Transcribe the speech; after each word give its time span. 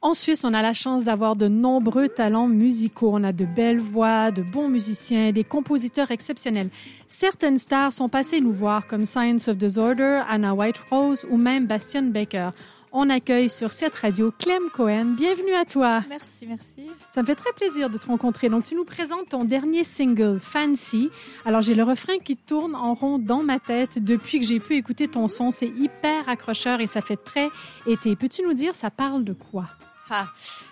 En 0.00 0.14
Suisse, 0.14 0.44
on 0.44 0.54
a 0.54 0.62
la 0.62 0.74
chance 0.74 1.02
d'avoir 1.02 1.34
de 1.34 1.48
nombreux 1.48 2.08
talents 2.08 2.46
musicaux. 2.46 3.10
On 3.12 3.24
a 3.24 3.32
de 3.32 3.44
belles 3.44 3.80
voix, 3.80 4.30
de 4.30 4.42
bons 4.42 4.68
musiciens, 4.68 5.32
des 5.32 5.42
compositeurs 5.42 6.12
exceptionnels. 6.12 6.70
Certaines 7.08 7.58
stars 7.58 7.92
sont 7.92 8.08
passées 8.08 8.40
nous 8.40 8.52
voir, 8.52 8.86
comme 8.86 9.04
Science 9.04 9.48
of 9.48 9.56
Disorder, 9.56 10.22
Anna 10.28 10.54
Whiterose 10.54 11.26
ou 11.28 11.36
même 11.36 11.66
Bastian 11.66 12.04
Baker. 12.04 12.50
On 12.92 13.10
accueille 13.10 13.50
sur 13.50 13.72
cette 13.72 13.96
radio 13.96 14.32
Clem 14.38 14.70
Cohen. 14.72 15.16
Bienvenue 15.16 15.52
à 15.54 15.64
toi. 15.64 15.90
Merci, 16.08 16.46
merci. 16.46 16.86
Ça 17.12 17.22
me 17.22 17.26
fait 17.26 17.34
très 17.34 17.52
plaisir 17.52 17.90
de 17.90 17.98
te 17.98 18.06
rencontrer. 18.06 18.48
Donc, 18.48 18.64
tu 18.64 18.76
nous 18.76 18.84
présentes 18.84 19.28
ton 19.30 19.44
dernier 19.44 19.82
single, 19.82 20.38
Fancy. 20.38 21.10
Alors, 21.44 21.60
j'ai 21.60 21.74
le 21.74 21.82
refrain 21.82 22.18
qui 22.18 22.36
tourne 22.36 22.76
en 22.76 22.94
rond 22.94 23.18
dans 23.18 23.42
ma 23.42 23.58
tête 23.58 23.98
depuis 24.02 24.38
que 24.38 24.46
j'ai 24.46 24.60
pu 24.60 24.76
écouter 24.76 25.08
ton 25.08 25.26
son. 25.26 25.50
C'est 25.50 25.66
hyper 25.66 26.28
accrocheur 26.28 26.80
et 26.80 26.86
ça 26.86 27.00
fait 27.00 27.16
très 27.16 27.48
été. 27.86 28.14
Peux-tu 28.14 28.42
nous 28.42 28.54
dire, 28.54 28.76
ça 28.76 28.90
parle 28.90 29.24
de 29.24 29.32
quoi? 29.32 29.64
Ah, 30.10 30.28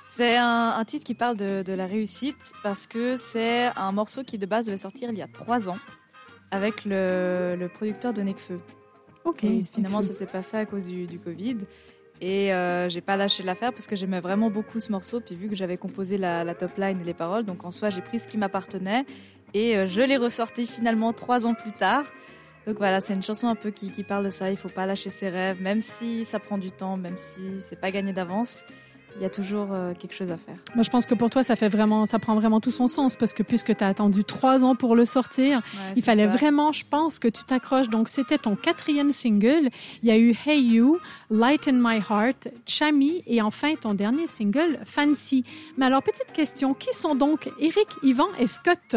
c'est 0.06 0.36
un, 0.36 0.82
titre 0.86 1.04
qui 1.04 1.14
parle 1.14 1.36
de, 1.36 1.72
la 1.72 1.86
réussite 1.86 2.52
parce 2.62 2.86
que 2.86 3.16
c'est 3.16 3.66
un 3.76 3.92
morceau 3.92 4.24
qui 4.24 4.38
de 4.38 4.46
base 4.46 4.66
devait 4.66 4.78
sortir 4.78 5.10
il 5.10 5.18
y 5.18 5.22
a 5.22 5.28
trois 5.28 5.68
ans 5.68 5.78
avec 6.50 6.84
le, 6.84 7.68
producteur 7.74 8.12
de 8.12 8.22
Necfeu. 8.22 8.60
Ok. 9.24 9.44
Et 9.44 9.62
finalement, 9.62 10.00
ça 10.00 10.12
s'est 10.12 10.26
pas 10.26 10.42
fait 10.42 10.58
à 10.58 10.66
cause 10.66 10.86
du, 10.86 11.06
du 11.06 11.18
Covid. 11.18 11.58
Et 12.20 12.54
euh, 12.54 12.88
j'ai 12.88 13.02
pas 13.02 13.16
lâché 13.16 13.42
l'affaire 13.42 13.72
parce 13.72 13.86
que 13.86 13.96
j'aimais 13.96 14.20
vraiment 14.20 14.50
beaucoup 14.50 14.80
ce 14.80 14.90
morceau. 14.90 15.20
Puis 15.20 15.34
vu 15.34 15.48
que 15.48 15.54
j'avais 15.54 15.76
composé 15.76 16.16
la, 16.16 16.54
top 16.54 16.76
line 16.78 17.00
et 17.00 17.04
les 17.04 17.14
paroles, 17.14 17.44
donc 17.44 17.64
en 17.64 17.70
soi 17.70 17.90
j'ai 17.90 18.00
pris 18.00 18.20
ce 18.20 18.28
qui 18.28 18.38
m'appartenait 18.38 19.04
et 19.52 19.76
euh, 19.76 19.86
je 19.86 20.00
l'ai 20.00 20.16
ressorti 20.16 20.66
finalement 20.66 21.12
trois 21.12 21.46
ans 21.46 21.54
plus 21.54 21.72
tard. 21.72 22.04
Donc 22.66 22.78
voilà, 22.78 23.00
c'est 23.00 23.14
une 23.14 23.22
chanson 23.22 23.48
un 23.48 23.54
peu 23.54 23.70
qui, 23.70 23.92
qui 23.92 24.02
parle 24.02 24.24
de 24.24 24.30
ça. 24.30 24.50
Il 24.50 24.56
faut 24.56 24.68
pas 24.68 24.86
lâcher 24.86 25.10
ses 25.10 25.28
rêves, 25.28 25.60
même 25.60 25.80
si 25.80 26.24
ça 26.24 26.40
prend 26.40 26.58
du 26.58 26.72
temps, 26.72 26.96
même 26.96 27.18
si 27.18 27.60
c'est 27.60 27.78
pas 27.78 27.90
gagné 27.90 28.12
d'avance 28.12 28.64
il 29.16 29.22
y 29.22 29.24
a 29.24 29.30
toujours 29.30 29.68
euh, 29.72 29.94
quelque 29.94 30.14
chose 30.14 30.30
à 30.30 30.36
faire. 30.36 30.56
Moi, 30.74 30.82
je 30.82 30.90
pense 30.90 31.06
que 31.06 31.14
pour 31.14 31.30
toi, 31.30 31.42
ça 31.42 31.56
fait 31.56 31.68
vraiment, 31.68 32.06
ça 32.06 32.18
prend 32.18 32.34
vraiment 32.34 32.60
tout 32.60 32.70
son 32.70 32.88
sens 32.88 33.16
parce 33.16 33.32
que 33.32 33.42
puisque 33.42 33.76
tu 33.76 33.82
as 33.82 33.88
attendu 33.88 34.24
trois 34.24 34.64
ans 34.64 34.74
pour 34.74 34.94
le 34.94 35.04
sortir, 35.04 35.62
il 35.96 36.02
fallait 36.02 36.26
vraiment, 36.26 36.72
je 36.72 36.84
pense, 36.88 37.18
que 37.18 37.28
tu 37.28 37.44
t'accroches. 37.44 37.88
Donc, 37.88 38.08
c'était 38.08 38.38
ton 38.38 38.56
quatrième 38.56 39.10
single. 39.10 39.70
Il 40.02 40.08
y 40.08 40.10
a 40.10 40.18
eu 40.18 40.36
Hey 40.44 40.60
You, 40.60 40.98
Light 41.30 41.68
in 41.68 41.74
My 41.74 41.98
Heart, 41.98 42.48
Chami 42.66 43.22
et 43.26 43.40
enfin 43.40 43.74
ton 43.80 43.94
dernier 43.94 44.26
single, 44.26 44.80
Fancy. 44.84 45.44
Mais 45.78 45.86
alors, 45.86 46.02
petite 46.02 46.32
question, 46.32 46.74
qui 46.74 46.94
sont 46.94 47.14
donc 47.14 47.50
Eric, 47.58 47.88
Yvan 48.02 48.28
et 48.38 48.46
Scott? 48.46 48.78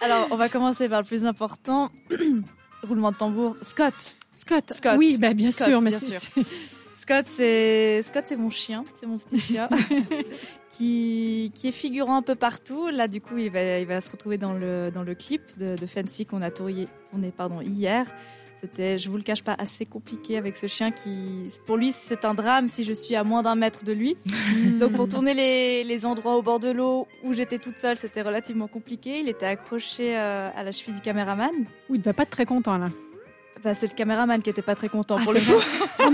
Alors, 0.00 0.28
on 0.30 0.36
va 0.36 0.48
commencer 0.48 0.88
par 0.88 1.00
le 1.00 1.06
plus 1.06 1.24
important. 1.24 1.90
Roulement 2.82 3.12
de 3.12 3.16
tambour. 3.16 3.56
Scott. 3.62 4.16
Scott. 4.34 4.70
Scott. 4.70 4.96
Oui, 4.98 5.16
ben, 5.18 5.34
bien 5.34 5.50
sûr, 5.50 5.80
mais 5.80 5.90
bien 5.90 6.00
sûr. 6.00 6.20
Scott, 6.96 7.26
c'est 7.28 8.02
Scott, 8.02 8.24
c'est 8.26 8.36
mon 8.36 8.50
chien, 8.50 8.84
c'est 8.94 9.06
mon 9.06 9.18
petit 9.18 9.40
chien 9.40 9.68
qui 10.70 11.50
qui 11.54 11.68
est 11.68 11.72
figurant 11.72 12.16
un 12.16 12.22
peu 12.22 12.34
partout. 12.34 12.88
Là, 12.88 13.08
du 13.08 13.20
coup, 13.20 13.36
il 13.38 13.50
va 13.50 13.78
il 13.78 13.86
va 13.86 14.00
se 14.00 14.10
retrouver 14.10 14.38
dans 14.38 14.52
le 14.52 14.90
dans 14.94 15.02
le 15.02 15.14
clip 15.14 15.42
de, 15.58 15.76
de 15.76 15.86
Fancy 15.86 16.26
qu'on 16.26 16.42
a 16.42 16.50
tourné, 16.50 16.88
tourné 17.10 17.32
pardon 17.36 17.60
hier. 17.60 18.06
C'était, 18.56 18.96
je 18.96 19.10
vous 19.10 19.18
le 19.18 19.22
cache 19.22 19.42
pas, 19.42 19.54
assez 19.58 19.84
compliqué 19.84 20.38
avec 20.38 20.56
ce 20.56 20.66
chien 20.68 20.90
qui, 20.90 21.50
pour 21.66 21.76
lui, 21.76 21.92
c'est 21.92 22.24
un 22.24 22.32
drame 22.32 22.66
si 22.68 22.84
je 22.84 22.94
suis 22.94 23.14
à 23.14 23.22
moins 23.22 23.42
d'un 23.42 23.56
mètre 23.56 23.84
de 23.84 23.92
lui. 23.92 24.16
Donc 24.80 24.92
pour 24.92 25.06
tourner 25.06 25.34
les, 25.34 25.84
les 25.84 26.06
endroits 26.06 26.36
au 26.36 26.42
bord 26.42 26.60
de 26.60 26.70
l'eau 26.70 27.06
où 27.24 27.34
j'étais 27.34 27.58
toute 27.58 27.78
seule, 27.78 27.98
c'était 27.98 28.22
relativement 28.22 28.66
compliqué. 28.66 29.18
Il 29.18 29.28
était 29.28 29.44
accroché 29.44 30.16
euh, 30.16 30.48
à 30.56 30.62
la 30.62 30.72
cheville 30.72 30.94
du 30.94 31.00
caméraman. 31.00 31.50
Oui, 31.90 31.98
il 31.98 31.98
devait 31.98 32.14
pas 32.14 32.22
être 32.22 32.30
très 32.30 32.46
content 32.46 32.78
là. 32.78 32.88
Bah, 33.64 33.72
c'est 33.72 33.86
le 33.86 33.94
caméraman 33.94 34.42
qui 34.42 34.50
était 34.50 34.62
pas 34.62 34.74
très 34.74 34.90
content 34.90 35.16
ah, 35.18 35.24
pour 35.24 35.32
le 35.32 35.40
coup. 35.40 35.52
Oh, 36.06 36.10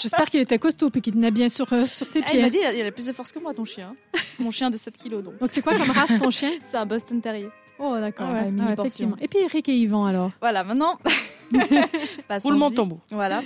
J'espère 0.00 0.30
qu'il 0.30 0.40
était 0.40 0.60
costaud 0.60 0.90
et 0.94 1.00
qu'il 1.00 1.14
tenait 1.14 1.32
bien 1.32 1.48
sur, 1.48 1.72
euh, 1.72 1.80
sur 1.80 2.06
ses 2.06 2.22
pieds. 2.22 2.38
il 2.38 2.42
m'a 2.42 2.50
dit 2.50 2.58
il 2.58 2.86
a 2.86 2.92
plus 2.92 3.06
de 3.06 3.12
force 3.12 3.32
que 3.32 3.40
moi 3.40 3.52
ton 3.52 3.64
chien. 3.64 3.96
Mon 4.38 4.52
chien 4.52 4.70
de 4.70 4.76
7 4.76 4.96
kilos 4.96 5.24
donc. 5.24 5.38
Donc 5.38 5.50
c'est 5.50 5.60
quoi 5.60 5.76
comme 5.76 5.90
race 5.90 6.12
ton 6.20 6.30
chien 6.30 6.50
C'est 6.62 6.76
un 6.76 6.86
Boston 6.86 7.20
Terrier. 7.20 7.48
Oh 7.80 7.96
d'accord, 7.98 8.28
ah, 8.32 8.72
effectivement. 8.72 9.16
Et 9.20 9.26
puis 9.26 9.40
Eric 9.40 9.68
et 9.68 9.76
Yvan 9.76 10.06
alors. 10.06 10.30
Voilà, 10.40 10.62
maintenant. 10.62 10.98
Roulement 12.44 12.70
de 12.70 12.76
tambour. 12.76 13.00
Voilà. 13.10 13.42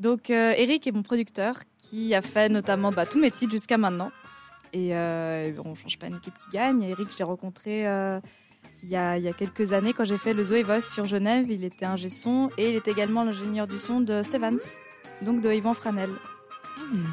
Donc 0.00 0.30
euh, 0.30 0.54
Eric 0.56 0.86
est 0.88 0.92
mon 0.92 1.02
producteur 1.02 1.60
qui 1.78 2.14
a 2.16 2.22
fait 2.22 2.48
notamment 2.48 2.90
bah, 2.90 3.06
tous 3.06 3.20
mes 3.20 3.30
titres 3.30 3.52
jusqu'à 3.52 3.78
maintenant. 3.78 4.10
Et 4.72 4.90
euh, 4.92 5.52
on 5.64 5.76
change 5.76 5.98
pas 5.98 6.08
une 6.08 6.16
équipe 6.16 6.34
qui 6.38 6.50
gagne. 6.50 6.82
Eric, 6.82 7.08
je 7.12 7.18
l'ai 7.18 7.24
rencontré 7.24 7.86
il 8.82 8.90
y, 8.90 8.96
a, 8.96 9.18
quelques 9.32 9.72
années 9.72 9.92
quand 9.92 10.04
j'ai 10.04 10.18
fait 10.18 10.34
le 10.34 10.44
Zoé 10.44 10.62
Voice 10.62 10.82
sur 10.82 11.04
Genève. 11.04 11.50
Il 11.50 11.64
était 11.64 11.86
ingé 11.86 12.08
son 12.08 12.50
et 12.56 12.70
il 12.70 12.76
était 12.76 12.90
également 12.90 13.24
l'ingénieur 13.24 13.66
du 13.66 13.78
son 13.78 14.00
de 14.00 14.22
Stevens, 14.22 14.76
donc 15.22 15.40
de 15.40 15.52
Yvan 15.52 15.74
Franel. 15.74 16.10
Hmm. 16.78 17.04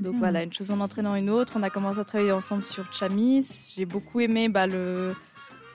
Donc 0.00 0.16
voilà, 0.16 0.42
une 0.42 0.52
chose 0.52 0.70
en 0.70 0.80
entraînant 0.80 1.14
une 1.14 1.30
autre. 1.30 1.54
On 1.56 1.62
a 1.62 1.70
commencé 1.70 2.00
à 2.00 2.04
travailler 2.04 2.32
ensemble 2.32 2.62
sur 2.62 2.92
Chamis. 2.92 3.72
J'ai 3.76 3.86
beaucoup 3.86 4.20
aimé 4.20 4.48
bah, 4.48 4.66
le, 4.66 5.14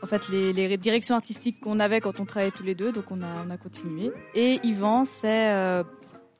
en 0.03 0.07
fait, 0.07 0.27
les, 0.29 0.77
directions 0.77 1.15
artistiques 1.15 1.59
qu'on 1.59 1.79
avait 1.79 2.01
quand 2.01 2.19
on 2.19 2.25
travaillait 2.25 2.51
tous 2.51 2.63
les 2.63 2.75
deux. 2.75 2.91
Donc 2.91 3.11
on 3.11 3.21
a, 3.21 3.45
on 3.47 3.49
a 3.49 3.57
continué. 3.57 4.11
Et 4.35 4.59
Yvan, 4.63 5.05
c'est 5.05 5.49
euh, 5.49 5.83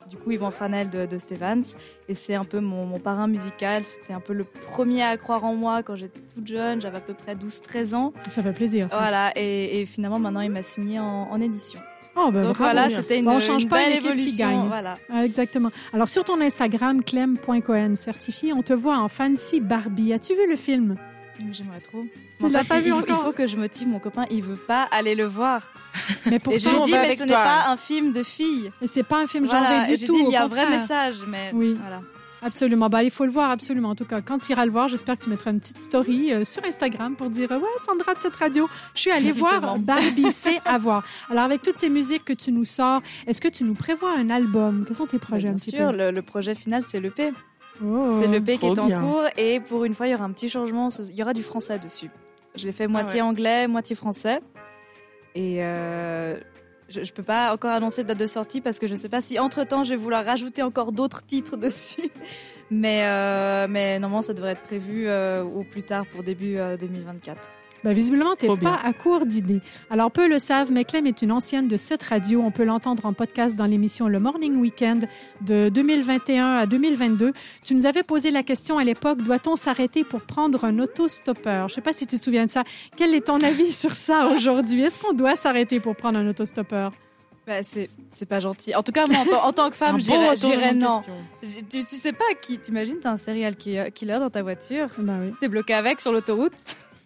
du 0.08 0.18
coup 0.18 0.32
Yvan 0.32 0.52
Franel 0.52 0.90
de, 0.90 1.06
de 1.06 1.18
Stevens 1.18 1.76
et 2.08 2.16
c'est 2.16 2.36
un 2.36 2.46
peu 2.46 2.60
mon, 2.60 3.00
parrain 3.00 3.28
musical. 3.28 3.84
C'était 3.86 4.14
un 4.14 4.20
peu 4.20 4.34
le 4.34 4.44
premier 4.44 5.04
à 5.04 5.18
croire 5.18 5.44
en 5.44 5.56
moi 5.56 5.84
quand 5.84 5.96
j'étais 5.96 6.20
toute 6.34 6.48
jeune, 6.48 6.82
j'avais 6.82 6.98
à 6.98 7.02
peu 7.02 7.14
près 7.14 7.36
12-13 7.36 7.96
ans. 7.96 8.14
Ça 8.28 8.42
fait 8.42 8.54
plaisir. 8.54 8.88
Voilà, 8.90 9.32
et, 9.36 9.86
finalement 9.86 10.20
maintenant 10.20 10.42
il 10.42 10.52
m'a 10.52 10.64
signé 10.64 11.00
en, 11.00 11.40
édition. 11.40 11.80
Oh, 12.16 12.32
ben 12.32 12.42
Donc 12.42 12.58
voilà, 12.58 12.90
c'était 12.90 13.20
une, 13.20 13.40
change 13.40 13.68
pas 13.68 13.78
belle 13.78 13.96
évolution. 13.96 14.68
Voilà. 14.68 14.98
Ah, 15.10 15.24
exactement. 15.24 15.72
Alors 15.94 16.10
sur 16.10 16.24
ton 16.24 16.42
Instagram, 16.42 17.04
clem.cohen 17.04 17.96
certifié, 17.96 18.52
on 18.54 18.64
te 18.64 18.74
voit 18.74 18.98
en 18.98 19.08
fancy 19.08 19.62
Barbie. 19.62 20.12
As-tu 20.14 20.34
vu 20.34 20.50
le 20.50 20.56
film? 20.56 20.98
J'aimerais 21.52 21.80
trop. 21.80 22.04
Tu 22.40 22.50
l'as 22.50 22.64
pas 22.64 22.80
vu 22.82 22.88
il, 22.88 22.94
encore? 22.94 23.20
Il 23.22 23.26
faut 23.26 23.32
que 23.32 23.48
je 23.48 23.56
motive 23.56 23.88
mon 23.88 24.00
copain. 24.00 24.26
Il 24.30 24.44
veut 24.44 24.58
pas 24.58 24.84
aller 24.92 25.16
le 25.16 25.26
voir. 25.26 25.72
Mais 26.26 26.40
pourtant, 26.40 26.56
et 26.56 26.60
je 26.60 26.70
lui 26.70 26.86
dis, 26.86 26.92
mais 26.94 27.16
ce 27.16 27.24
n'est 27.24 27.34
pas 27.34 27.70
un 27.70 27.78
film 27.78 28.12
de 28.12 28.24
filles. 28.24 28.72
Mais 28.82 28.88
c'est 28.88 29.04
pas 29.04 29.22
un 29.22 29.28
film 29.28 29.46
voilà, 29.46 29.84
genré 29.86 29.98
du 29.98 30.06
tout. 30.06 30.14
Dit, 30.16 30.24
il 30.28 30.32
y 30.32 30.36
a 30.36 30.44
un 30.44 30.48
vrai 30.48 30.70
message, 30.70 31.24
mais 31.28 31.52
oui. 31.54 31.76
voilà. 31.80 32.02
Absolument. 32.42 32.90
Bah, 32.90 33.04
il 33.04 33.12
faut 33.12 33.26
le 33.26 33.32
voir 33.32 33.52
absolument. 33.52 33.90
En 33.90 33.96
tout 33.96 34.06
cas, 34.06 34.22
quand 34.22 34.40
tu 34.40 34.52
iras 34.52 34.66
le 34.66 34.72
voir, 34.72 34.88
j'espère 34.88 35.18
que 35.18 35.24
tu 35.24 35.30
mettras 35.30 35.52
une 35.52 35.60
petite 35.60 35.80
story 35.80 36.32
euh, 36.32 36.46
sur 36.46 36.64
Instagram 36.64 37.16
pour 37.16 37.30
dire 37.30 37.52
ouais 37.52 37.60
Sandra 37.78 38.14
de 38.14 38.20
cette 38.20 38.36
radio, 38.36 38.70
je 38.94 39.02
suis 39.02 39.12
allée 39.12 39.32
voir 39.32 39.78
Barbie, 39.80 40.28
c'est 40.32 40.60
à 40.66 40.78
voir. 40.78 41.04
Alors 41.30 41.44
avec 41.44 41.62
toutes 41.62 41.78
ces 41.78 41.90
musiques 41.90 42.26
que 42.26 42.34
tu 42.34 42.52
nous 42.52 42.66
sors, 42.66 43.02
est-ce 43.28 43.42
que 43.42 43.48
tu 43.48 43.64
nous 43.64 43.74
prévois 43.74 44.14
un 44.18 44.30
album? 44.30 44.86
Quels 44.88 44.96
sont 44.96 45.08
tes 45.08 45.20
projets 45.20 45.50
Bien 45.50 45.58
sûr, 45.58 45.92
le, 45.92 46.22
projet 46.22 46.56
final 46.56 46.84
c'est 46.86 47.00
l'EP. 47.00 47.32
Oh, 47.84 48.10
c'est 48.12 48.28
l'EP 48.28 48.58
qui 48.58 48.66
est 48.66 48.80
en 48.80 49.02
cours 49.02 49.26
et 49.38 49.60
pour 49.60 49.86
une 49.86 49.94
fois 49.94 50.08
il 50.08 50.12
y 50.12 50.16
aura 50.16 50.26
un 50.26 50.32
petit 50.32 50.50
changement. 50.50 50.90
Il 51.12 51.16
y 51.16 51.24
aura 51.24 51.34
du 51.34 51.44
français 51.44 51.80
dessus. 51.80 52.10
Je 52.56 52.66
l'ai 52.66 52.72
fait 52.72 52.88
moitié 52.88 53.20
ah 53.20 53.26
anglais, 53.26 53.68
moitié 53.68 53.96
français. 53.96 54.42
Et 55.36 55.64
euh, 55.64 56.40
je, 56.90 57.00
ne 57.00 57.06
peux 57.06 57.24
pas 57.24 57.54
encore 57.54 57.72
annoncer 57.72 58.04
de 58.04 58.08
date 58.10 58.20
de 58.20 58.28
sortie 58.28 58.62
parce 58.62 58.80
que 58.80 58.88
je 58.88 58.96
sais 58.96 59.10
pas 59.10 59.22
si 59.22 59.40
entre 59.40 59.64
temps 59.64 59.84
je 59.84 59.92
vais 59.92 59.96
vouloir 59.96 60.26
rajouter 60.26 60.64
encore 60.64 60.92
d'autres 60.92 61.26
titres 61.26 61.58
dessus. 61.58 62.10
Mais, 62.72 63.04
euh, 63.04 63.68
mais 63.70 64.00
normalement 64.00 64.22
ça 64.22 64.34
devrait 64.34 64.52
être 64.52 64.62
prévu 64.62 65.08
euh, 65.08 65.44
au 65.44 65.64
plus 65.64 65.84
tard 65.84 66.06
pour 66.06 66.24
début 66.24 66.58
2024. 66.80 67.59
Ben, 67.84 67.94
visiblement, 67.94 68.36
tu 68.36 68.48
n'es 68.48 68.58
pas 68.58 68.80
à 68.84 68.92
court 68.92 69.26
d'idées. 69.26 69.62
Alors, 69.90 70.12
peu 70.12 70.28
le 70.28 70.40
savent, 70.40 70.72
mais 70.72 70.84
Clem 70.84 71.08
est 71.08 71.22
une 71.22 71.32
ancienne 71.32 71.68
de 71.68 71.78
cette 71.78 72.04
radio. 72.04 72.42
On 72.42 72.52
peut 72.52 72.66
l'entendre 72.66 73.06
en 73.06 73.14
podcast 73.14 73.56
dans 73.56 73.66
l'émission 73.66 74.08
Le 74.08 74.20
Morning 74.20 74.58
Weekend 74.58 75.08
de 75.42 75.70
2021 75.70 76.56
à 76.56 76.66
2022. 76.66 77.32
Tu 77.64 77.76
nous 77.76 77.86
avais 77.86 78.04
posé 78.04 78.32
la 78.32 78.44
question 78.44 78.78
à 78.78 78.84
l'époque, 78.84 79.20
doit-on 79.22 79.56
s'arrêter 79.56 80.04
pour 80.04 80.22
prendre 80.22 80.66
un 80.66 80.78
autostoppeur? 80.80 81.70
Je 81.70 81.74
ne 81.74 81.76
sais 81.76 81.82
pas 81.82 81.94
si 81.94 82.06
tu 82.06 82.20
te 82.20 82.24
souviens 82.24 82.46
de 82.46 82.52
ça. 82.52 82.64
Quel 82.98 83.16
est 83.16 83.28
ton 83.28 83.40
avis 83.42 83.72
sur 83.72 83.92
ça 83.92 84.28
aujourd'hui? 84.28 84.82
Est-ce 84.82 85.00
qu'on 85.00 85.14
doit 85.14 85.38
s'arrêter 85.38 85.80
pour 85.80 85.96
prendre 85.96 86.20
un 86.20 86.28
autostoppeur? 86.28 86.92
Bah, 87.48 87.64
c'est, 87.64 87.90
c'est 88.12 88.28
pas 88.28 88.40
gentil. 88.40 88.76
En 88.76 88.84
tout 88.84 88.92
cas, 88.92 89.08
moi, 89.08 89.24
en, 89.42 89.54
tant 89.54 89.70
que 89.70 89.76
femme, 89.76 89.98
j'irais, 90.00 90.74
non. 90.74 91.02
Tu, 91.42 91.64
tu, 91.68 91.82
sais 91.82 92.14
pas 92.14 92.26
qui, 92.42 92.60
t'imagines, 92.60 93.00
t'as 93.02 93.12
un 93.12 93.18
serial 93.18 93.56
killer 93.56 94.20
dans 94.20 94.30
ta 94.30 94.44
voiture. 94.44 94.90
Bah 95.00 95.14
oui. 95.20 95.34
T'es 95.40 95.48
bloqué 95.48 95.74
avec 95.74 96.02
sur 96.02 96.12
l'autoroute. 96.12 96.54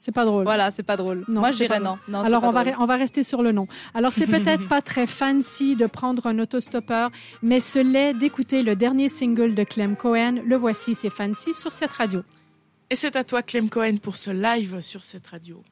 C'est 0.04 0.12
pas 0.12 0.26
drôle. 0.26 0.44
Voilà, 0.44 0.70
c'est 0.70 0.84
pas 0.84 0.98
drôle. 0.98 1.24
Moi, 1.30 1.52
je 1.52 1.56
dirais 1.56 1.80
non. 1.80 1.98
non. 2.10 2.24
Alors, 2.24 2.44
on 2.44 2.50
va, 2.50 2.66
on 2.78 2.86
va 2.86 2.98
rester 2.98 3.24
sur 3.24 3.42
le 3.42 3.54
nom. 3.54 3.68
Alors, 3.94 4.12
c'est 4.12 4.28
peut-être 4.38 4.68
pas 4.68 4.82
très 4.82 5.08
fancy 5.08 5.78
de 5.78 5.86
prendre 5.86 6.28
un 6.28 6.40
autostoppeur, 6.40 7.10
mais 7.42 7.62
ce 7.62 7.80
l'est 7.80 8.14
d'écouter 8.14 8.64
le 8.64 8.76
dernier 8.76 9.08
single 9.08 9.56
de 9.56 9.64
Clem 9.64 9.96
Cohen. 9.96 10.42
Le 10.46 10.58
voici, 10.58 10.94
c'est 10.94 11.10
fancy 11.10 11.54
sur 11.54 11.72
cette 11.72 11.92
radio. 11.92 12.22
Et 12.90 12.96
c'est 12.96 13.16
à 13.16 13.24
toi, 13.24 13.44
Clem 13.44 13.70
Cohen, 13.70 13.96
pour 13.96 14.18
ce 14.18 14.32
live 14.32 14.82
sur 14.82 15.06
cette 15.06 15.26
radio. 15.26 15.64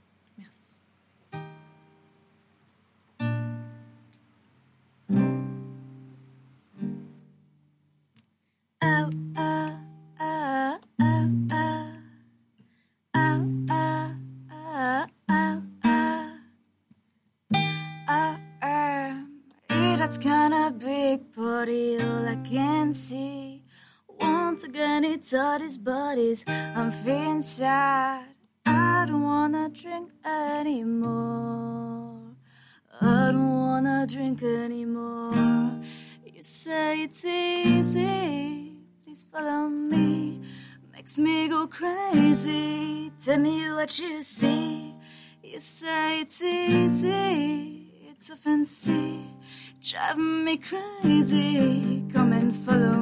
Once 22.81 23.13
again. 24.63 25.05
it's 25.05 25.35
all 25.35 25.59
his 25.59 25.77
bodies. 25.77 26.43
I'm 26.47 26.91
feeling 26.91 27.43
sad. 27.43 28.25
I 28.65 29.05
don't 29.07 29.21
wanna 29.21 29.69
drink 29.69 30.09
anymore. 30.25 32.17
I 32.99 33.31
don't 33.33 33.55
wanna 33.59 34.07
drink 34.07 34.41
anymore. 34.41 35.79
You 36.25 36.41
say 36.41 37.03
it's 37.03 37.23
easy, 37.23 38.77
please 39.05 39.27
follow 39.31 39.67
me. 39.69 40.41
Makes 40.91 41.19
me 41.19 41.49
go 41.49 41.67
crazy. 41.67 43.11
Tell 43.23 43.37
me 43.37 43.71
what 43.71 43.99
you 43.99 44.23
see. 44.23 44.95
You 45.43 45.59
say 45.59 46.21
it's 46.21 46.41
easy, 46.41 47.93
it's 48.09 48.27
so 48.29 48.35
fancy. 48.35 49.19
Driving 49.83 50.45
me 50.45 50.57
crazy. 50.57 52.03
Come 52.13 52.30
and 52.51 53.00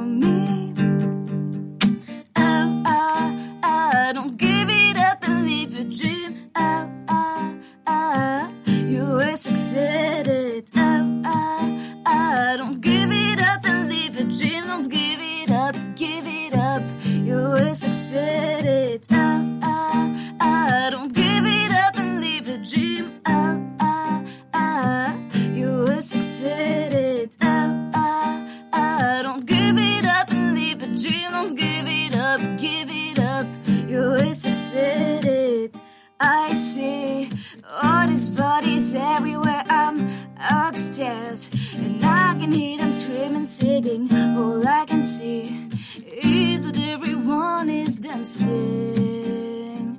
dancing. 48.10 49.98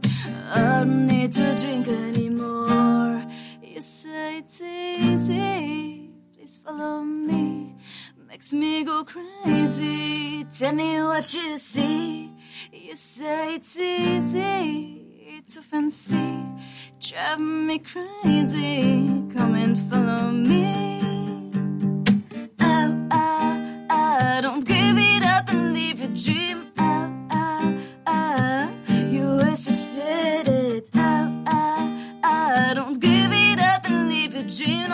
I 0.54 0.60
don't 0.60 1.08
need 1.08 1.32
to 1.34 1.56
drink 1.56 1.88
anymore. 1.88 3.24
You 3.64 3.82
say 3.82 4.40
it's 4.40 4.62
easy, 4.62 6.10
please 6.34 6.60
follow 6.64 7.02
me. 7.02 7.76
Makes 8.28 8.54
me 8.54 8.84
go 8.84 9.04
crazy. 9.04 10.44
Tell 10.58 10.74
me 10.74 11.02
what 11.04 11.34
you 11.34 11.58
see. 11.58 12.32
You 12.74 12.96
say 12.96 13.56
it's 13.56 13.78
easy, 13.78 14.46
it's 15.38 15.54
so 15.56 15.62
fancy. 15.62 16.30
Driving 17.00 17.68
me 17.68 17.80
crazy. 17.80 19.24
Come 19.34 19.56
and 19.56 19.78
follow 19.90 20.32
me. 20.32 20.91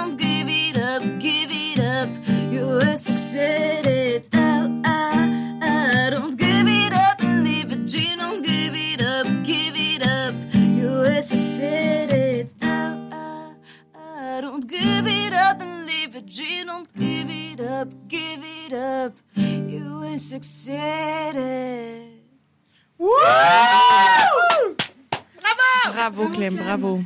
Don't 0.07 0.17
give 0.17 0.47
it 0.47 0.77
up, 0.77 1.01
give 1.19 1.49
it 1.51 1.79
up. 1.81 2.07
You 2.49 2.65
were 2.65 2.95
succeeded. 2.95 4.29
Oh, 4.33 4.81
oh, 4.85 5.59
oh, 5.61 6.09
don't 6.11 6.37
give 6.37 6.65
it 6.65 6.93
up 6.93 7.21
and 7.21 7.43
leave 7.43 7.69
your 7.71 7.85
dream. 7.85 8.17
Don't 8.17 8.41
give 8.41 8.73
it 8.73 9.01
up, 9.03 9.27
give 9.43 9.75
it 9.75 10.07
up. 10.07 10.33
You 10.53 10.87
were 11.03 11.21
succeeded. 11.21 12.53
Oh, 12.61 13.09
oh, 13.11 13.55
oh, 13.95 14.41
don't 14.41 14.65
give 14.65 15.07
it 15.07 15.33
up 15.33 15.59
and 15.59 15.85
leave 15.85 16.13
your 16.13 16.23
dream. 16.23 16.67
Don't 16.67 16.87
give 16.95 17.29
it 17.29 17.59
up, 17.59 17.89
give 18.07 18.39
it 18.41 18.71
up. 18.71 19.13
You 19.35 20.17
succeeded. 20.17 22.13
Bravo 25.91 26.29
Clem, 26.29 26.55
bravo. 26.55 27.03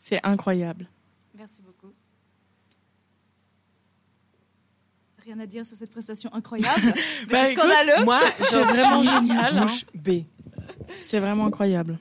C'est 0.00 0.20
incroyable. 0.24 0.88
Merci 1.34 1.62
beaucoup. 1.62 1.94
Rien 5.28 5.40
à 5.40 5.46
dire 5.46 5.66
sur 5.66 5.76
cette 5.76 5.90
prestation 5.90 6.30
incroyable. 6.32 6.80
Mais 6.84 6.92
Bah, 7.32 7.38
c'est 7.44 7.52
écoute, 7.52 7.64
scandaleux. 7.64 8.04
Moi, 8.04 8.18
C'est 8.38 8.62
vraiment 8.62 9.02
génial. 9.02 9.58
hein. 9.58 9.66
B. 9.94 10.10
C'est 11.02 11.18
vraiment 11.18 11.44
incroyable. 11.46 11.98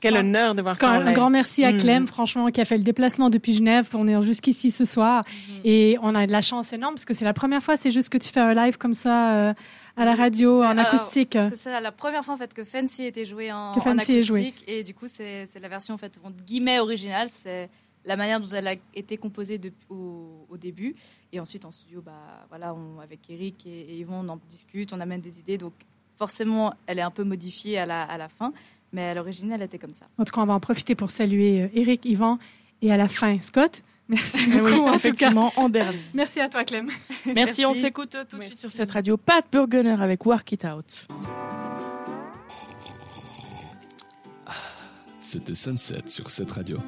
Quel 0.00 0.16
honneur 0.16 0.54
de 0.54 0.62
voir 0.62 0.78
ça 0.78 0.90
Un 0.90 1.12
grand 1.12 1.28
merci 1.30 1.62
à 1.64 1.72
Mm. 1.72 1.78
Clem, 1.78 2.06
franchement, 2.06 2.46
qui 2.48 2.60
a 2.60 2.64
fait 2.64 2.78
le 2.78 2.82
déplacement 2.84 3.28
depuis 3.28 3.52
Genève 3.54 3.86
pour 3.88 4.00
venir 4.00 4.22
jusqu'ici 4.22 4.70
ce 4.70 4.84
soir. 4.86 5.24
Et 5.64 5.98
on 6.02 6.14
a 6.14 6.26
de 6.26 6.32
la 6.32 6.40
chance 6.42 6.72
énorme 6.72 6.94
parce 6.94 7.04
que 7.04 7.12
c'est 7.14 7.24
la 7.26 7.32
première 7.34 7.62
fois, 7.62 7.76
c'est 7.76 7.90
juste 7.90 8.08
que 8.10 8.18
tu 8.18 8.28
fais 8.30 8.40
un 8.40 8.54
live 8.54 8.78
comme 8.78 8.94
ça 8.94 9.34
euh, 9.34 9.54
à 9.98 10.04
la 10.06 10.14
radio, 10.14 10.62
en 10.62 10.70
alors, 10.70 10.86
acoustique. 10.86 11.38
C'est 11.50 11.56
ça, 11.56 11.80
la 11.80 11.92
première 11.92 12.24
fois 12.24 12.32
en 12.34 12.38
fait 12.38 12.52
que 12.54 12.64
Fancy 12.64 13.04
était 13.04 13.24
joué 13.26 13.52
en, 13.52 13.74
Que 13.74 13.80
en 13.88 13.92
acoustique 13.98 14.24
joué. 14.26 14.54
et 14.66 14.82
du 14.84 14.92
coup 14.94 15.06
c'est 15.08 15.46
la 15.60 15.68
version 15.68 15.94
en 15.94 15.98
fait 15.98 16.18
entre 16.24 16.42
guillemets 16.44 16.80
originale, 16.80 17.28
c'est 17.30 17.68
la 18.04 18.16
manière 18.16 18.40
dont 18.40 18.48
elle 18.48 18.68
a 18.68 18.74
été 18.94 19.16
composée 19.16 19.60
au, 19.88 20.46
au 20.48 20.56
début 20.56 20.94
et 21.32 21.40
ensuite 21.40 21.64
en 21.64 21.72
studio 21.72 22.02
bah 22.02 22.46
voilà 22.48 22.74
on, 22.74 23.00
avec 23.00 23.20
Eric 23.30 23.66
et, 23.66 23.70
et 23.80 23.96
Yvon 23.98 24.20
on 24.24 24.28
en 24.28 24.38
discute, 24.48 24.92
on 24.92 25.00
amène 25.00 25.20
des 25.20 25.38
idées 25.38 25.58
donc 25.58 25.72
forcément 26.16 26.74
elle 26.86 26.98
est 26.98 27.02
un 27.02 27.10
peu 27.10 27.24
modifiée 27.24 27.78
à 27.78 27.86
la, 27.86 28.02
à 28.02 28.18
la 28.18 28.28
fin 28.28 28.52
mais 28.92 29.04
à 29.08 29.14
l'origine 29.14 29.50
elle 29.52 29.62
était 29.62 29.78
comme 29.78 29.94
ça. 29.94 30.06
En 30.18 30.24
tout 30.24 30.32
cas, 30.32 30.40
on 30.42 30.46
va 30.46 30.54
en 30.54 30.60
profiter 30.60 30.94
pour 30.94 31.10
saluer 31.10 31.62
euh, 31.62 31.68
Eric, 31.74 32.04
Yvan 32.04 32.38
et 32.82 32.92
à 32.92 32.96
la 32.96 33.08
fin, 33.08 33.40
Scott. 33.40 33.82
Merci 34.06 34.44
Eh 34.46 34.50
beaucoup. 34.52 34.64
oui, 34.66 34.72
en 34.74 34.78
tout 34.78 34.84
cas. 34.90 34.94
effectivement, 34.96 35.52
en 35.56 35.68
dernier. 35.68 35.98
Merci 36.12 36.38
à 36.38 36.48
toi, 36.48 36.62
Clem. 36.62 36.90
Merci, 37.34 37.64
on 37.66 37.74
s'écoute 37.74 38.16
tout 38.30 38.36
de 38.36 38.42
suite 38.44 38.58
sur 38.58 38.70
cette 38.70 38.90
radio. 38.92 39.16
Pat 39.16 39.44
Burgener 39.50 39.96
avec 40.00 40.24
Work 40.26 40.52
It 40.52 40.64
Out. 40.64 41.08
C'était 45.20 45.54
Sunset 45.54 46.02
sur 46.06 46.30
cette 46.30 46.52
radio. 46.52 46.78